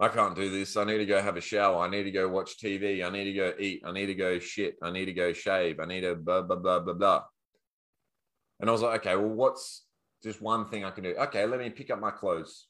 I 0.00 0.08
can't 0.08 0.34
do 0.34 0.50
this. 0.50 0.76
I 0.76 0.84
need 0.84 0.98
to 0.98 1.06
go 1.06 1.20
have 1.22 1.36
a 1.36 1.40
shower. 1.40 1.84
I 1.84 1.88
need 1.88 2.04
to 2.04 2.10
go 2.10 2.28
watch 2.28 2.58
TV. 2.58 3.04
I 3.06 3.10
need 3.10 3.24
to 3.24 3.32
go 3.32 3.52
eat. 3.58 3.82
I 3.84 3.92
need 3.92 4.06
to 4.06 4.14
go 4.14 4.38
shit. 4.38 4.76
I 4.82 4.90
need 4.90 5.04
to 5.04 5.12
go 5.12 5.32
shave. 5.32 5.78
I 5.78 5.86
need 5.86 6.00
to 6.00 6.16
blah, 6.16 6.42
blah, 6.42 6.56
blah, 6.56 6.80
blah, 6.80 6.94
blah. 6.94 7.22
And 8.60 8.68
I 8.68 8.72
was 8.72 8.82
like, 8.82 9.00
okay, 9.00 9.16
well, 9.16 9.28
what's 9.28 9.84
just 10.22 10.40
one 10.40 10.68
thing 10.68 10.84
I 10.84 10.90
can 10.90 11.04
do? 11.04 11.14
Okay, 11.14 11.46
let 11.46 11.60
me 11.60 11.70
pick 11.70 11.90
up 11.90 12.00
my 12.00 12.10
clothes. 12.10 12.66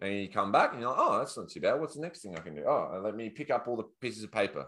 And 0.00 0.14
you 0.14 0.28
come 0.28 0.50
back 0.50 0.72
and 0.72 0.80
you're 0.80 0.90
like, 0.90 0.98
oh, 1.00 1.18
that's 1.18 1.36
not 1.36 1.50
too 1.50 1.60
bad. 1.60 1.80
What's 1.80 1.94
the 1.94 2.00
next 2.00 2.22
thing 2.22 2.36
I 2.36 2.40
can 2.40 2.54
do? 2.54 2.64
Oh, 2.66 3.00
let 3.04 3.14
me 3.14 3.28
pick 3.28 3.50
up 3.50 3.68
all 3.68 3.76
the 3.76 3.88
pieces 4.00 4.24
of 4.24 4.32
paper. 4.32 4.66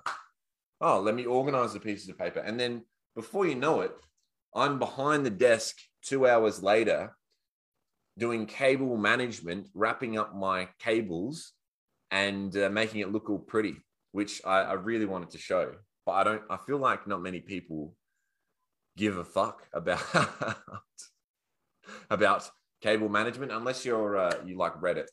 Oh, 0.80 1.00
let 1.00 1.14
me 1.14 1.24
organize 1.24 1.72
the 1.72 1.80
pieces 1.80 2.08
of 2.08 2.18
paper. 2.18 2.40
And 2.40 2.58
then 2.58 2.82
before 3.14 3.46
you 3.46 3.54
know 3.54 3.80
it, 3.80 3.92
I'm 4.54 4.78
behind 4.78 5.24
the 5.24 5.30
desk 5.30 5.76
two 6.02 6.26
hours 6.26 6.62
later 6.62 7.16
doing 8.18 8.46
cable 8.46 8.96
management, 8.96 9.68
wrapping 9.74 10.18
up 10.18 10.34
my 10.34 10.68
cables 10.78 11.52
and 12.10 12.56
uh, 12.56 12.68
making 12.68 13.00
it 13.00 13.10
look 13.10 13.30
all 13.30 13.38
pretty, 13.38 13.76
which 14.12 14.40
I, 14.44 14.60
I 14.60 14.72
really 14.74 15.06
wanted 15.06 15.30
to 15.30 15.38
show. 15.38 15.72
But 16.04 16.12
I 16.12 16.24
don't, 16.24 16.42
I 16.50 16.56
feel 16.56 16.78
like 16.78 17.06
not 17.06 17.22
many 17.22 17.40
people 17.40 17.94
give 18.96 19.16
a 19.16 19.24
fuck 19.24 19.66
about 19.72 20.02
about 22.10 22.48
cable 22.82 23.08
management 23.08 23.52
unless 23.52 23.84
you're 23.84 24.16
uh, 24.16 24.34
you 24.44 24.56
like 24.56 24.74
Reddit. 24.80 25.06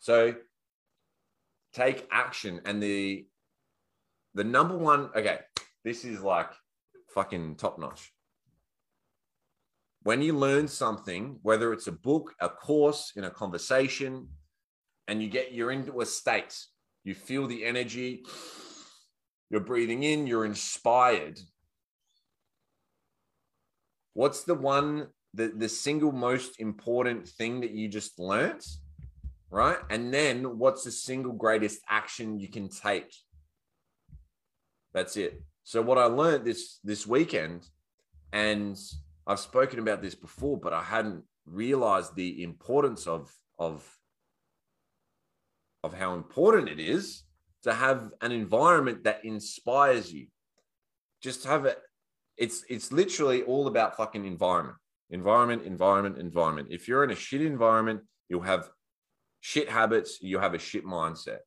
So 0.00 0.34
take 1.72 2.06
action. 2.10 2.60
And 2.64 2.82
the 2.82 3.26
the 4.34 4.44
number 4.44 4.76
one, 4.76 5.10
okay, 5.14 5.40
this 5.84 6.04
is 6.04 6.20
like 6.20 6.50
fucking 7.14 7.56
top 7.56 7.78
notch. 7.78 8.12
When 10.04 10.22
you 10.22 10.36
learn 10.36 10.68
something, 10.68 11.38
whether 11.42 11.72
it's 11.72 11.86
a 11.86 11.92
book, 11.92 12.34
a 12.40 12.48
course, 12.48 13.12
in 13.16 13.24
a 13.24 13.30
conversation, 13.30 14.28
and 15.08 15.22
you 15.22 15.28
get 15.28 15.52
you're 15.52 15.72
into 15.72 16.00
a 16.00 16.06
state, 16.06 16.56
you 17.02 17.14
feel 17.14 17.46
the 17.46 17.64
energy, 17.64 18.24
you're 19.50 19.60
breathing 19.60 20.04
in, 20.04 20.26
you're 20.26 20.44
inspired. 20.44 21.38
What's 24.12 24.44
the 24.44 24.54
one, 24.54 25.08
the, 25.34 25.48
the 25.48 25.68
single 25.68 26.12
most 26.12 26.60
important 26.60 27.26
thing 27.26 27.60
that 27.62 27.72
you 27.72 27.88
just 27.88 28.18
learnt? 28.18 28.64
right? 29.54 29.78
And 29.88 30.12
then 30.12 30.58
what's 30.58 30.82
the 30.82 30.90
single 30.90 31.32
greatest 31.32 31.78
action 31.88 32.40
you 32.40 32.48
can 32.48 32.68
take? 32.68 33.14
That's 34.92 35.16
it. 35.16 35.40
So 35.62 35.80
what 35.80 35.96
I 35.96 36.06
learned 36.06 36.44
this 36.44 36.80
this 36.82 37.06
weekend, 37.06 37.64
and 38.32 38.76
I've 39.26 39.40
spoken 39.40 39.78
about 39.78 40.02
this 40.02 40.14
before, 40.14 40.58
but 40.58 40.72
I 40.72 40.82
hadn't 40.82 41.24
realized 41.46 42.14
the 42.14 42.42
importance 42.42 43.06
of 43.06 43.32
of 43.58 43.88
of 45.82 45.94
how 45.94 46.14
important 46.14 46.68
it 46.68 46.80
is 46.80 47.24
to 47.62 47.74
have 47.74 48.12
an 48.20 48.32
environment 48.32 49.04
that 49.04 49.24
inspires 49.24 50.12
you. 50.12 50.26
Just 51.22 51.44
have 51.44 51.64
it. 51.64 51.78
It's 52.36 52.64
it's 52.68 52.92
literally 52.92 53.42
all 53.42 53.66
about 53.66 53.96
fucking 53.96 54.24
environment. 54.24 54.78
Environment, 55.10 55.62
environment, 55.64 56.18
environment. 56.18 56.68
If 56.70 56.88
you're 56.88 57.04
in 57.04 57.10
a 57.10 57.16
shit 57.16 57.42
environment, 57.42 58.00
you'll 58.28 58.42
have 58.42 58.70
shit 59.40 59.68
habits, 59.68 60.18
you 60.22 60.38
have 60.38 60.54
a 60.54 60.58
shit 60.58 60.84
mindset. 60.84 61.40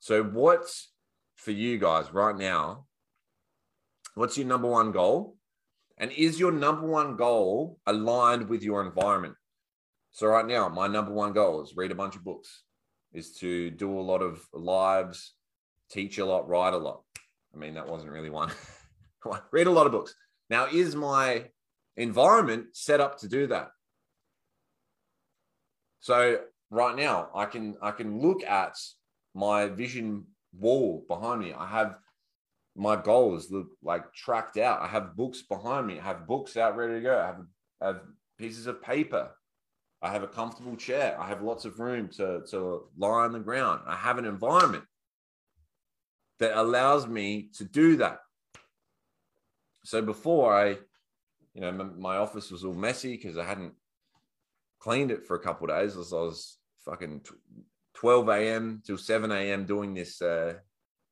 So, 0.00 0.22
what's 0.24 0.92
for 1.36 1.52
you 1.52 1.78
guys 1.78 2.12
right 2.12 2.36
now? 2.36 2.86
What's 4.14 4.36
your 4.36 4.48
number 4.48 4.68
one 4.68 4.92
goal? 4.92 5.36
And 6.02 6.12
is 6.12 6.38
your 6.38 6.52
number 6.52 6.86
one 6.86 7.16
goal 7.16 7.78
aligned 7.86 8.48
with 8.48 8.62
your 8.62 8.84
environment? 8.84 9.34
So, 10.10 10.26
right 10.26 10.46
now, 10.46 10.68
my 10.68 10.86
number 10.88 11.12
one 11.12 11.32
goal 11.32 11.62
is 11.62 11.74
read 11.74 11.92
a 11.92 11.94
bunch 11.94 12.16
of 12.16 12.24
books, 12.24 12.64
is 13.14 13.32
to 13.36 13.70
do 13.70 13.98
a 13.98 14.02
lot 14.02 14.20
of 14.20 14.44
lives, 14.52 15.32
teach 15.90 16.18
a 16.18 16.26
lot, 16.26 16.46
write 16.46 16.74
a 16.74 16.78
lot. 16.78 17.02
I 17.54 17.56
mean, 17.56 17.74
that 17.74 17.88
wasn't 17.88 18.12
really 18.12 18.28
one. 18.28 18.50
read 19.52 19.68
a 19.68 19.70
lot 19.70 19.86
of 19.86 19.92
books. 19.92 20.14
Now, 20.50 20.66
is 20.66 20.94
my 20.94 21.44
environment 21.96 22.66
set 22.72 23.00
up 23.00 23.20
to 23.20 23.28
do 23.28 23.46
that? 23.46 23.68
So 26.00 26.40
right 26.72 26.96
now 26.96 27.28
i 27.34 27.44
can 27.44 27.76
i 27.82 27.90
can 27.90 28.18
look 28.18 28.42
at 28.42 28.74
my 29.34 29.66
vision 29.66 30.24
wall 30.58 31.04
behind 31.06 31.38
me 31.38 31.52
i 31.52 31.66
have 31.66 31.96
my 32.74 32.96
goals 32.96 33.50
look 33.50 33.68
like 33.82 34.12
tracked 34.14 34.56
out. 34.56 34.80
I 34.80 34.86
have 34.86 35.16
books 35.16 35.42
behind 35.42 35.86
me. 35.86 35.98
I 35.98 36.04
have 36.04 36.26
books 36.26 36.56
out 36.56 36.76
ready 36.76 36.94
to 36.94 37.00
go. 37.00 37.18
I 37.18 37.26
have, 37.26 37.40
I 37.80 37.86
have 37.88 38.00
pieces 38.38 38.66
of 38.66 38.82
paper. 38.82 39.30
I 40.00 40.10
have 40.10 40.22
a 40.22 40.28
comfortable 40.28 40.76
chair. 40.76 41.16
I 41.20 41.28
have 41.28 41.42
lots 41.42 41.64
of 41.64 41.78
room 41.78 42.08
to, 42.16 42.42
to 42.50 42.84
lie 42.96 43.24
on 43.24 43.32
the 43.32 43.38
ground. 43.38 43.82
I 43.86 43.94
have 43.94 44.18
an 44.18 44.24
environment 44.24 44.84
that 46.38 46.58
allows 46.58 47.06
me 47.06 47.50
to 47.54 47.64
do 47.64 47.96
that. 47.96 48.18
So 49.84 50.02
before 50.02 50.54
i 50.54 50.78
you 51.54 51.60
know 51.60 51.70
my, 51.70 51.84
my 51.84 52.16
office 52.16 52.50
was 52.50 52.64
all 52.64 52.72
messy 52.72 53.12
because 53.14 53.36
i 53.36 53.44
hadn't 53.44 53.74
cleaned 54.80 55.10
it 55.10 55.26
for 55.26 55.36
a 55.36 55.40
couple 55.40 55.66
days. 55.66 55.96
As 55.96 56.12
i 56.12 56.16
was 56.16 56.58
fucking 56.84 57.20
12 57.94 58.28
a.m. 58.30 58.82
till 58.84 58.98
7 58.98 59.30
a.m. 59.30 59.64
doing 59.64 59.94
this 59.94 60.20
uh, 60.20 60.54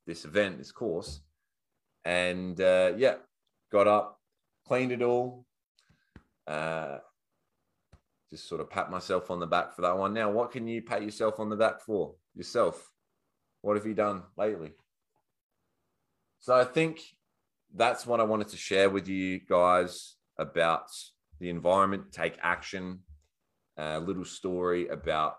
this 0.07 0.25
event, 0.25 0.59
this 0.59 0.73
course, 0.73 1.21
and 2.05 2.61
uh, 2.61 2.93
yeah, 2.97 3.15
got 3.71 3.87
up, 3.87 4.21
cleaned 4.67 4.93
it 4.93 5.03
all. 5.03 5.45
Uh, 6.47 6.99
just 8.31 8.49
sort 8.49 8.61
of 8.61 8.71
pat 8.71 8.91
myself 8.91 9.31
on 9.31 9.41
the 9.41 9.47
back 9.47 9.75
for 9.75 9.83
that 9.83 9.99
one. 9.99 10.15
Now, 10.15 10.31
what 10.31 10.53
can 10.53 10.69
you 10.69 10.83
pat 10.83 11.03
yourself 11.03 11.41
on 11.41 11.51
the 11.51 11.57
back 11.57 11.81
for 11.81 12.15
yourself? 12.35 12.93
What 13.63 13.77
have 13.77 13.87
you 13.87 13.95
done 13.95 14.23
lately? 14.37 14.73
So 16.39 16.55
I 16.55 16.65
think 16.65 17.01
that's 17.75 18.07
what 18.07 18.21
I 18.21 18.25
wanted 18.25 18.49
to 18.49 18.57
share 18.57 18.89
with 18.89 19.09
you 19.09 19.41
guys 19.41 20.17
about 20.39 20.87
the 21.39 21.51
environment. 21.51 22.13
Take 22.13 22.39
action 22.43 23.01
a 23.77 24.01
little 24.01 24.25
story 24.25 24.89
about 24.89 25.37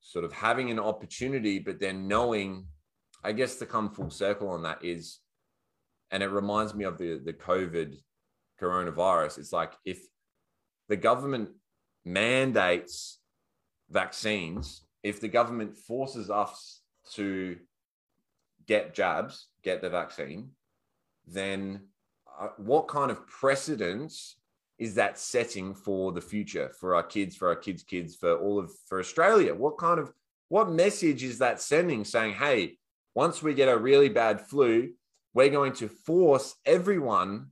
sort 0.00 0.24
of 0.24 0.32
having 0.32 0.70
an 0.70 0.78
opportunity, 0.78 1.58
but 1.58 1.80
then 1.80 2.08
knowing, 2.08 2.66
I 3.24 3.32
guess, 3.32 3.56
to 3.56 3.66
come 3.66 3.90
full 3.90 4.10
circle 4.10 4.48
on 4.50 4.62
that 4.62 4.84
is 4.84 5.18
and 6.10 6.22
it 6.22 6.28
reminds 6.28 6.74
me 6.74 6.84
of 6.84 6.98
the 6.98 7.20
the 7.24 7.32
COVID 7.32 7.96
coronavirus. 8.60 9.38
It's 9.38 9.52
like 9.52 9.72
if 9.84 10.00
the 10.88 10.96
government 10.96 11.50
mandates 12.04 13.18
vaccines, 13.90 14.82
if 15.02 15.20
the 15.20 15.28
government 15.28 15.76
forces 15.76 16.30
us 16.30 16.80
to 17.12 17.56
get 18.66 18.94
jabs, 18.94 19.48
get 19.62 19.80
the 19.80 19.90
vaccine, 19.90 20.50
then 21.26 21.82
uh, 22.40 22.48
what 22.56 22.88
kind 22.88 23.10
of 23.10 23.26
precedence 23.26 24.36
is 24.78 24.94
that 24.94 25.18
setting 25.18 25.74
for 25.74 26.12
the 26.12 26.20
future 26.20 26.70
for 26.78 26.94
our 26.94 27.02
kids, 27.02 27.36
for 27.36 27.48
our 27.48 27.56
kids' 27.56 27.82
kids, 27.82 28.14
for 28.14 28.38
all 28.38 28.58
of 28.58 28.70
for 28.86 28.98
Australia? 28.98 29.54
What 29.54 29.78
kind 29.78 30.00
of 30.00 30.12
what 30.48 30.70
message 30.70 31.22
is 31.22 31.38
that 31.38 31.60
sending 31.60 32.04
saying, 32.04 32.34
hey, 32.34 32.78
once 33.14 33.42
we 33.42 33.54
get 33.54 33.68
a 33.68 33.76
really 33.76 34.08
bad 34.08 34.40
flu, 34.40 34.90
we're 35.34 35.50
going 35.50 35.72
to 35.74 35.88
force 35.88 36.54
everyone 36.64 37.48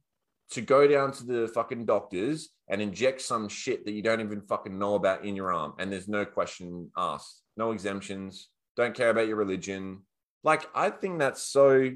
to 0.51 0.61
go 0.61 0.87
down 0.87 1.13
to 1.13 1.25
the 1.25 1.49
fucking 1.49 1.85
doctors 1.85 2.51
and 2.69 2.81
inject 2.81 3.21
some 3.21 3.49
shit 3.49 3.85
that 3.85 3.93
you 3.93 4.03
don't 4.03 4.21
even 4.21 4.41
fucking 4.41 4.79
know 4.79 4.95
about 4.95 5.25
in 5.25 5.37
your 5.37 5.53
arm. 5.53 5.75
And 5.79 5.93
there's 5.93 6.09
no 6.09 6.25
question 6.25 6.91
asked, 6.97 7.43
no 7.57 7.73
exemptions, 7.73 8.49
don't 8.77 8.95
care 8.95 9.11
about 9.11 9.29
your 9.29 9.37
religion. 9.37 10.03
Like, 10.45 10.67
I 10.75 10.91
think 10.91 11.19
that's 11.19 11.43
so 11.43 11.91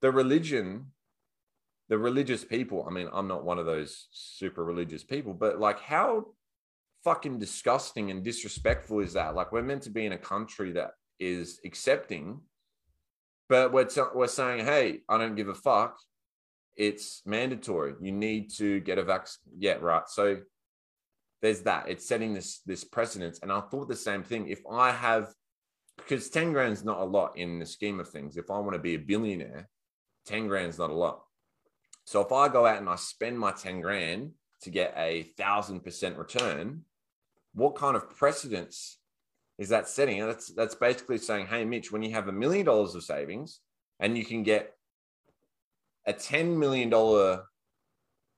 the 0.00 0.10
religion, 0.12 0.92
the 1.88 1.98
religious 1.98 2.44
people. 2.44 2.86
I 2.88 2.92
mean, 2.92 3.08
I'm 3.12 3.28
not 3.28 3.44
one 3.44 3.58
of 3.58 3.66
those 3.66 4.06
super 4.12 4.64
religious 4.64 5.02
people, 5.02 5.34
but 5.34 5.58
like, 5.58 5.80
how 5.80 6.26
fucking 7.04 7.38
disgusting 7.38 8.10
and 8.10 8.22
disrespectful 8.22 9.00
is 9.00 9.14
that? 9.14 9.34
Like, 9.34 9.50
we're 9.50 9.62
meant 9.62 9.82
to 9.82 9.90
be 9.90 10.06
in 10.06 10.12
a 10.12 10.18
country 10.18 10.72
that 10.72 10.92
is 11.18 11.58
accepting, 11.64 12.40
but 13.48 13.72
we're, 13.72 13.84
t- 13.84 14.02
we're 14.14 14.28
saying, 14.28 14.64
hey, 14.64 15.00
I 15.08 15.18
don't 15.18 15.34
give 15.34 15.48
a 15.48 15.54
fuck. 15.54 15.98
It's 16.76 17.22
mandatory. 17.26 17.94
You 18.00 18.12
need 18.12 18.52
to 18.54 18.80
get 18.80 18.98
a 18.98 19.02
vaccine. 19.02 19.54
Yeah, 19.58 19.74
right. 19.80 20.08
So 20.08 20.38
there's 21.42 21.62
that. 21.62 21.88
It's 21.88 22.06
setting 22.06 22.34
this 22.34 22.60
this 22.66 22.84
precedence. 22.84 23.40
And 23.42 23.50
I 23.50 23.60
thought 23.60 23.88
the 23.88 23.96
same 23.96 24.22
thing. 24.22 24.48
If 24.48 24.60
I 24.70 24.92
have, 24.92 25.32
because 25.96 26.30
10 26.30 26.52
grand 26.52 26.72
is 26.72 26.84
not 26.84 27.00
a 27.00 27.04
lot 27.04 27.36
in 27.36 27.58
the 27.58 27.66
scheme 27.66 27.98
of 27.98 28.08
things. 28.08 28.36
If 28.36 28.50
I 28.50 28.58
want 28.58 28.74
to 28.74 28.78
be 28.78 28.94
a 28.94 28.98
billionaire, 28.98 29.68
10 30.26 30.46
grand 30.46 30.68
is 30.68 30.78
not 30.78 30.90
a 30.90 30.94
lot. 30.94 31.22
So 32.04 32.20
if 32.20 32.32
I 32.32 32.48
go 32.48 32.64
out 32.64 32.78
and 32.78 32.88
I 32.88 32.96
spend 32.96 33.38
my 33.38 33.52
10 33.52 33.80
grand 33.80 34.32
to 34.62 34.70
get 34.70 34.94
a 34.96 35.24
thousand 35.36 35.80
percent 35.80 36.16
return, 36.16 36.82
what 37.54 37.74
kind 37.74 37.96
of 37.96 38.10
precedence 38.10 38.98
is 39.58 39.68
that 39.70 39.88
setting? 39.88 40.20
And 40.20 40.30
that's 40.30 40.48
that's 40.48 40.74
basically 40.74 41.18
saying, 41.18 41.46
hey, 41.46 41.64
Mitch, 41.64 41.90
when 41.90 42.02
you 42.02 42.12
have 42.12 42.28
a 42.28 42.32
million 42.32 42.64
dollars 42.64 42.94
of 42.94 43.02
savings 43.02 43.60
and 43.98 44.16
you 44.16 44.24
can 44.24 44.44
get 44.44 44.74
a 46.06 46.12
$10 46.12 46.56
million 46.56 46.88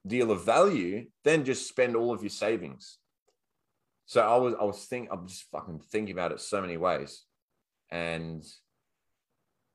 deal 0.07 0.31
of 0.31 0.45
value, 0.45 1.07
then 1.25 1.45
just 1.45 1.69
spend 1.69 1.95
all 1.95 2.13
of 2.13 2.23
your 2.23 2.31
savings. 2.31 2.99
So 4.07 4.21
I 4.23 4.37
was 4.39 4.55
I 4.61 4.65
was 4.65 4.85
thinking 4.87 5.11
I'm 5.13 5.29
just 5.29 5.45
fucking 5.53 5.83
thinking 5.93 6.13
about 6.13 6.33
it 6.33 6.41
so 6.41 6.61
many 6.61 6.77
ways. 6.77 7.25
And 7.91 8.43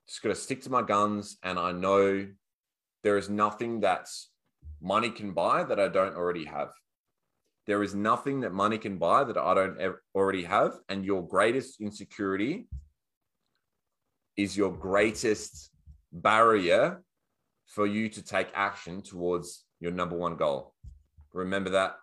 just 0.07 0.21
gotta 0.21 0.35
stick 0.35 0.61
to 0.63 0.69
my 0.69 0.81
guns. 0.81 1.37
And 1.43 1.57
I 1.57 1.71
know 1.71 2.27
there 3.03 3.17
is 3.17 3.29
nothing 3.29 3.79
that's 3.79 4.29
money 4.81 5.09
can 5.09 5.31
buy 5.31 5.63
that 5.63 5.79
I 5.79 5.87
don't 5.87 6.15
already 6.15 6.45
have. 6.45 6.73
There 7.67 7.81
is 7.81 7.95
nothing 7.95 8.41
that 8.41 8.53
money 8.53 8.77
can 8.77 8.98
buy 8.98 9.24
that 9.24 9.38
I 9.38 9.53
don't 9.53 9.77
already 10.13 10.43
have. 10.43 10.74
And 10.88 11.03
your 11.03 11.27
greatest 11.27 11.81
insecurity 11.81 12.67
is 14.38 14.55
your 14.55 14.72
greatest 14.72 15.72
barrier 16.12 17.01
for 17.67 17.88
you 17.88 18.10
to 18.10 18.24
take 18.24 18.50
action 18.53 19.01
towards 19.01 19.65
your 19.79 19.91
number 19.91 20.15
one 20.15 20.36
goal. 20.36 20.74
Remember 21.34 21.71
that. 21.71 21.95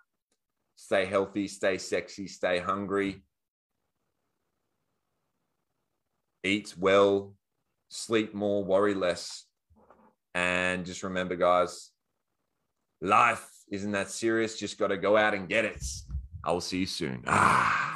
Stay 0.74 1.04
healthy, 1.04 1.46
stay 1.46 1.78
sexy, 1.78 2.26
stay 2.26 2.58
hungry, 2.58 3.22
eat 6.42 6.74
well, 6.76 7.34
sleep 7.88 8.34
more, 8.34 8.64
worry 8.64 8.94
less. 8.94 9.44
And 10.34 10.84
just 10.84 11.02
remember, 11.02 11.36
guys, 11.36 11.90
life 13.00 13.51
isn't 13.72 13.90
that 13.92 14.10
serious. 14.10 14.58
Just 14.58 14.78
got 14.78 14.88
to 14.88 14.96
go 14.96 15.16
out 15.16 15.34
and 15.34 15.48
get 15.48 15.64
it. 15.64 15.82
I 16.44 16.52
will 16.52 16.60
see 16.60 16.78
you 16.78 16.86
soon. 16.86 17.24
Ah. 17.26 17.91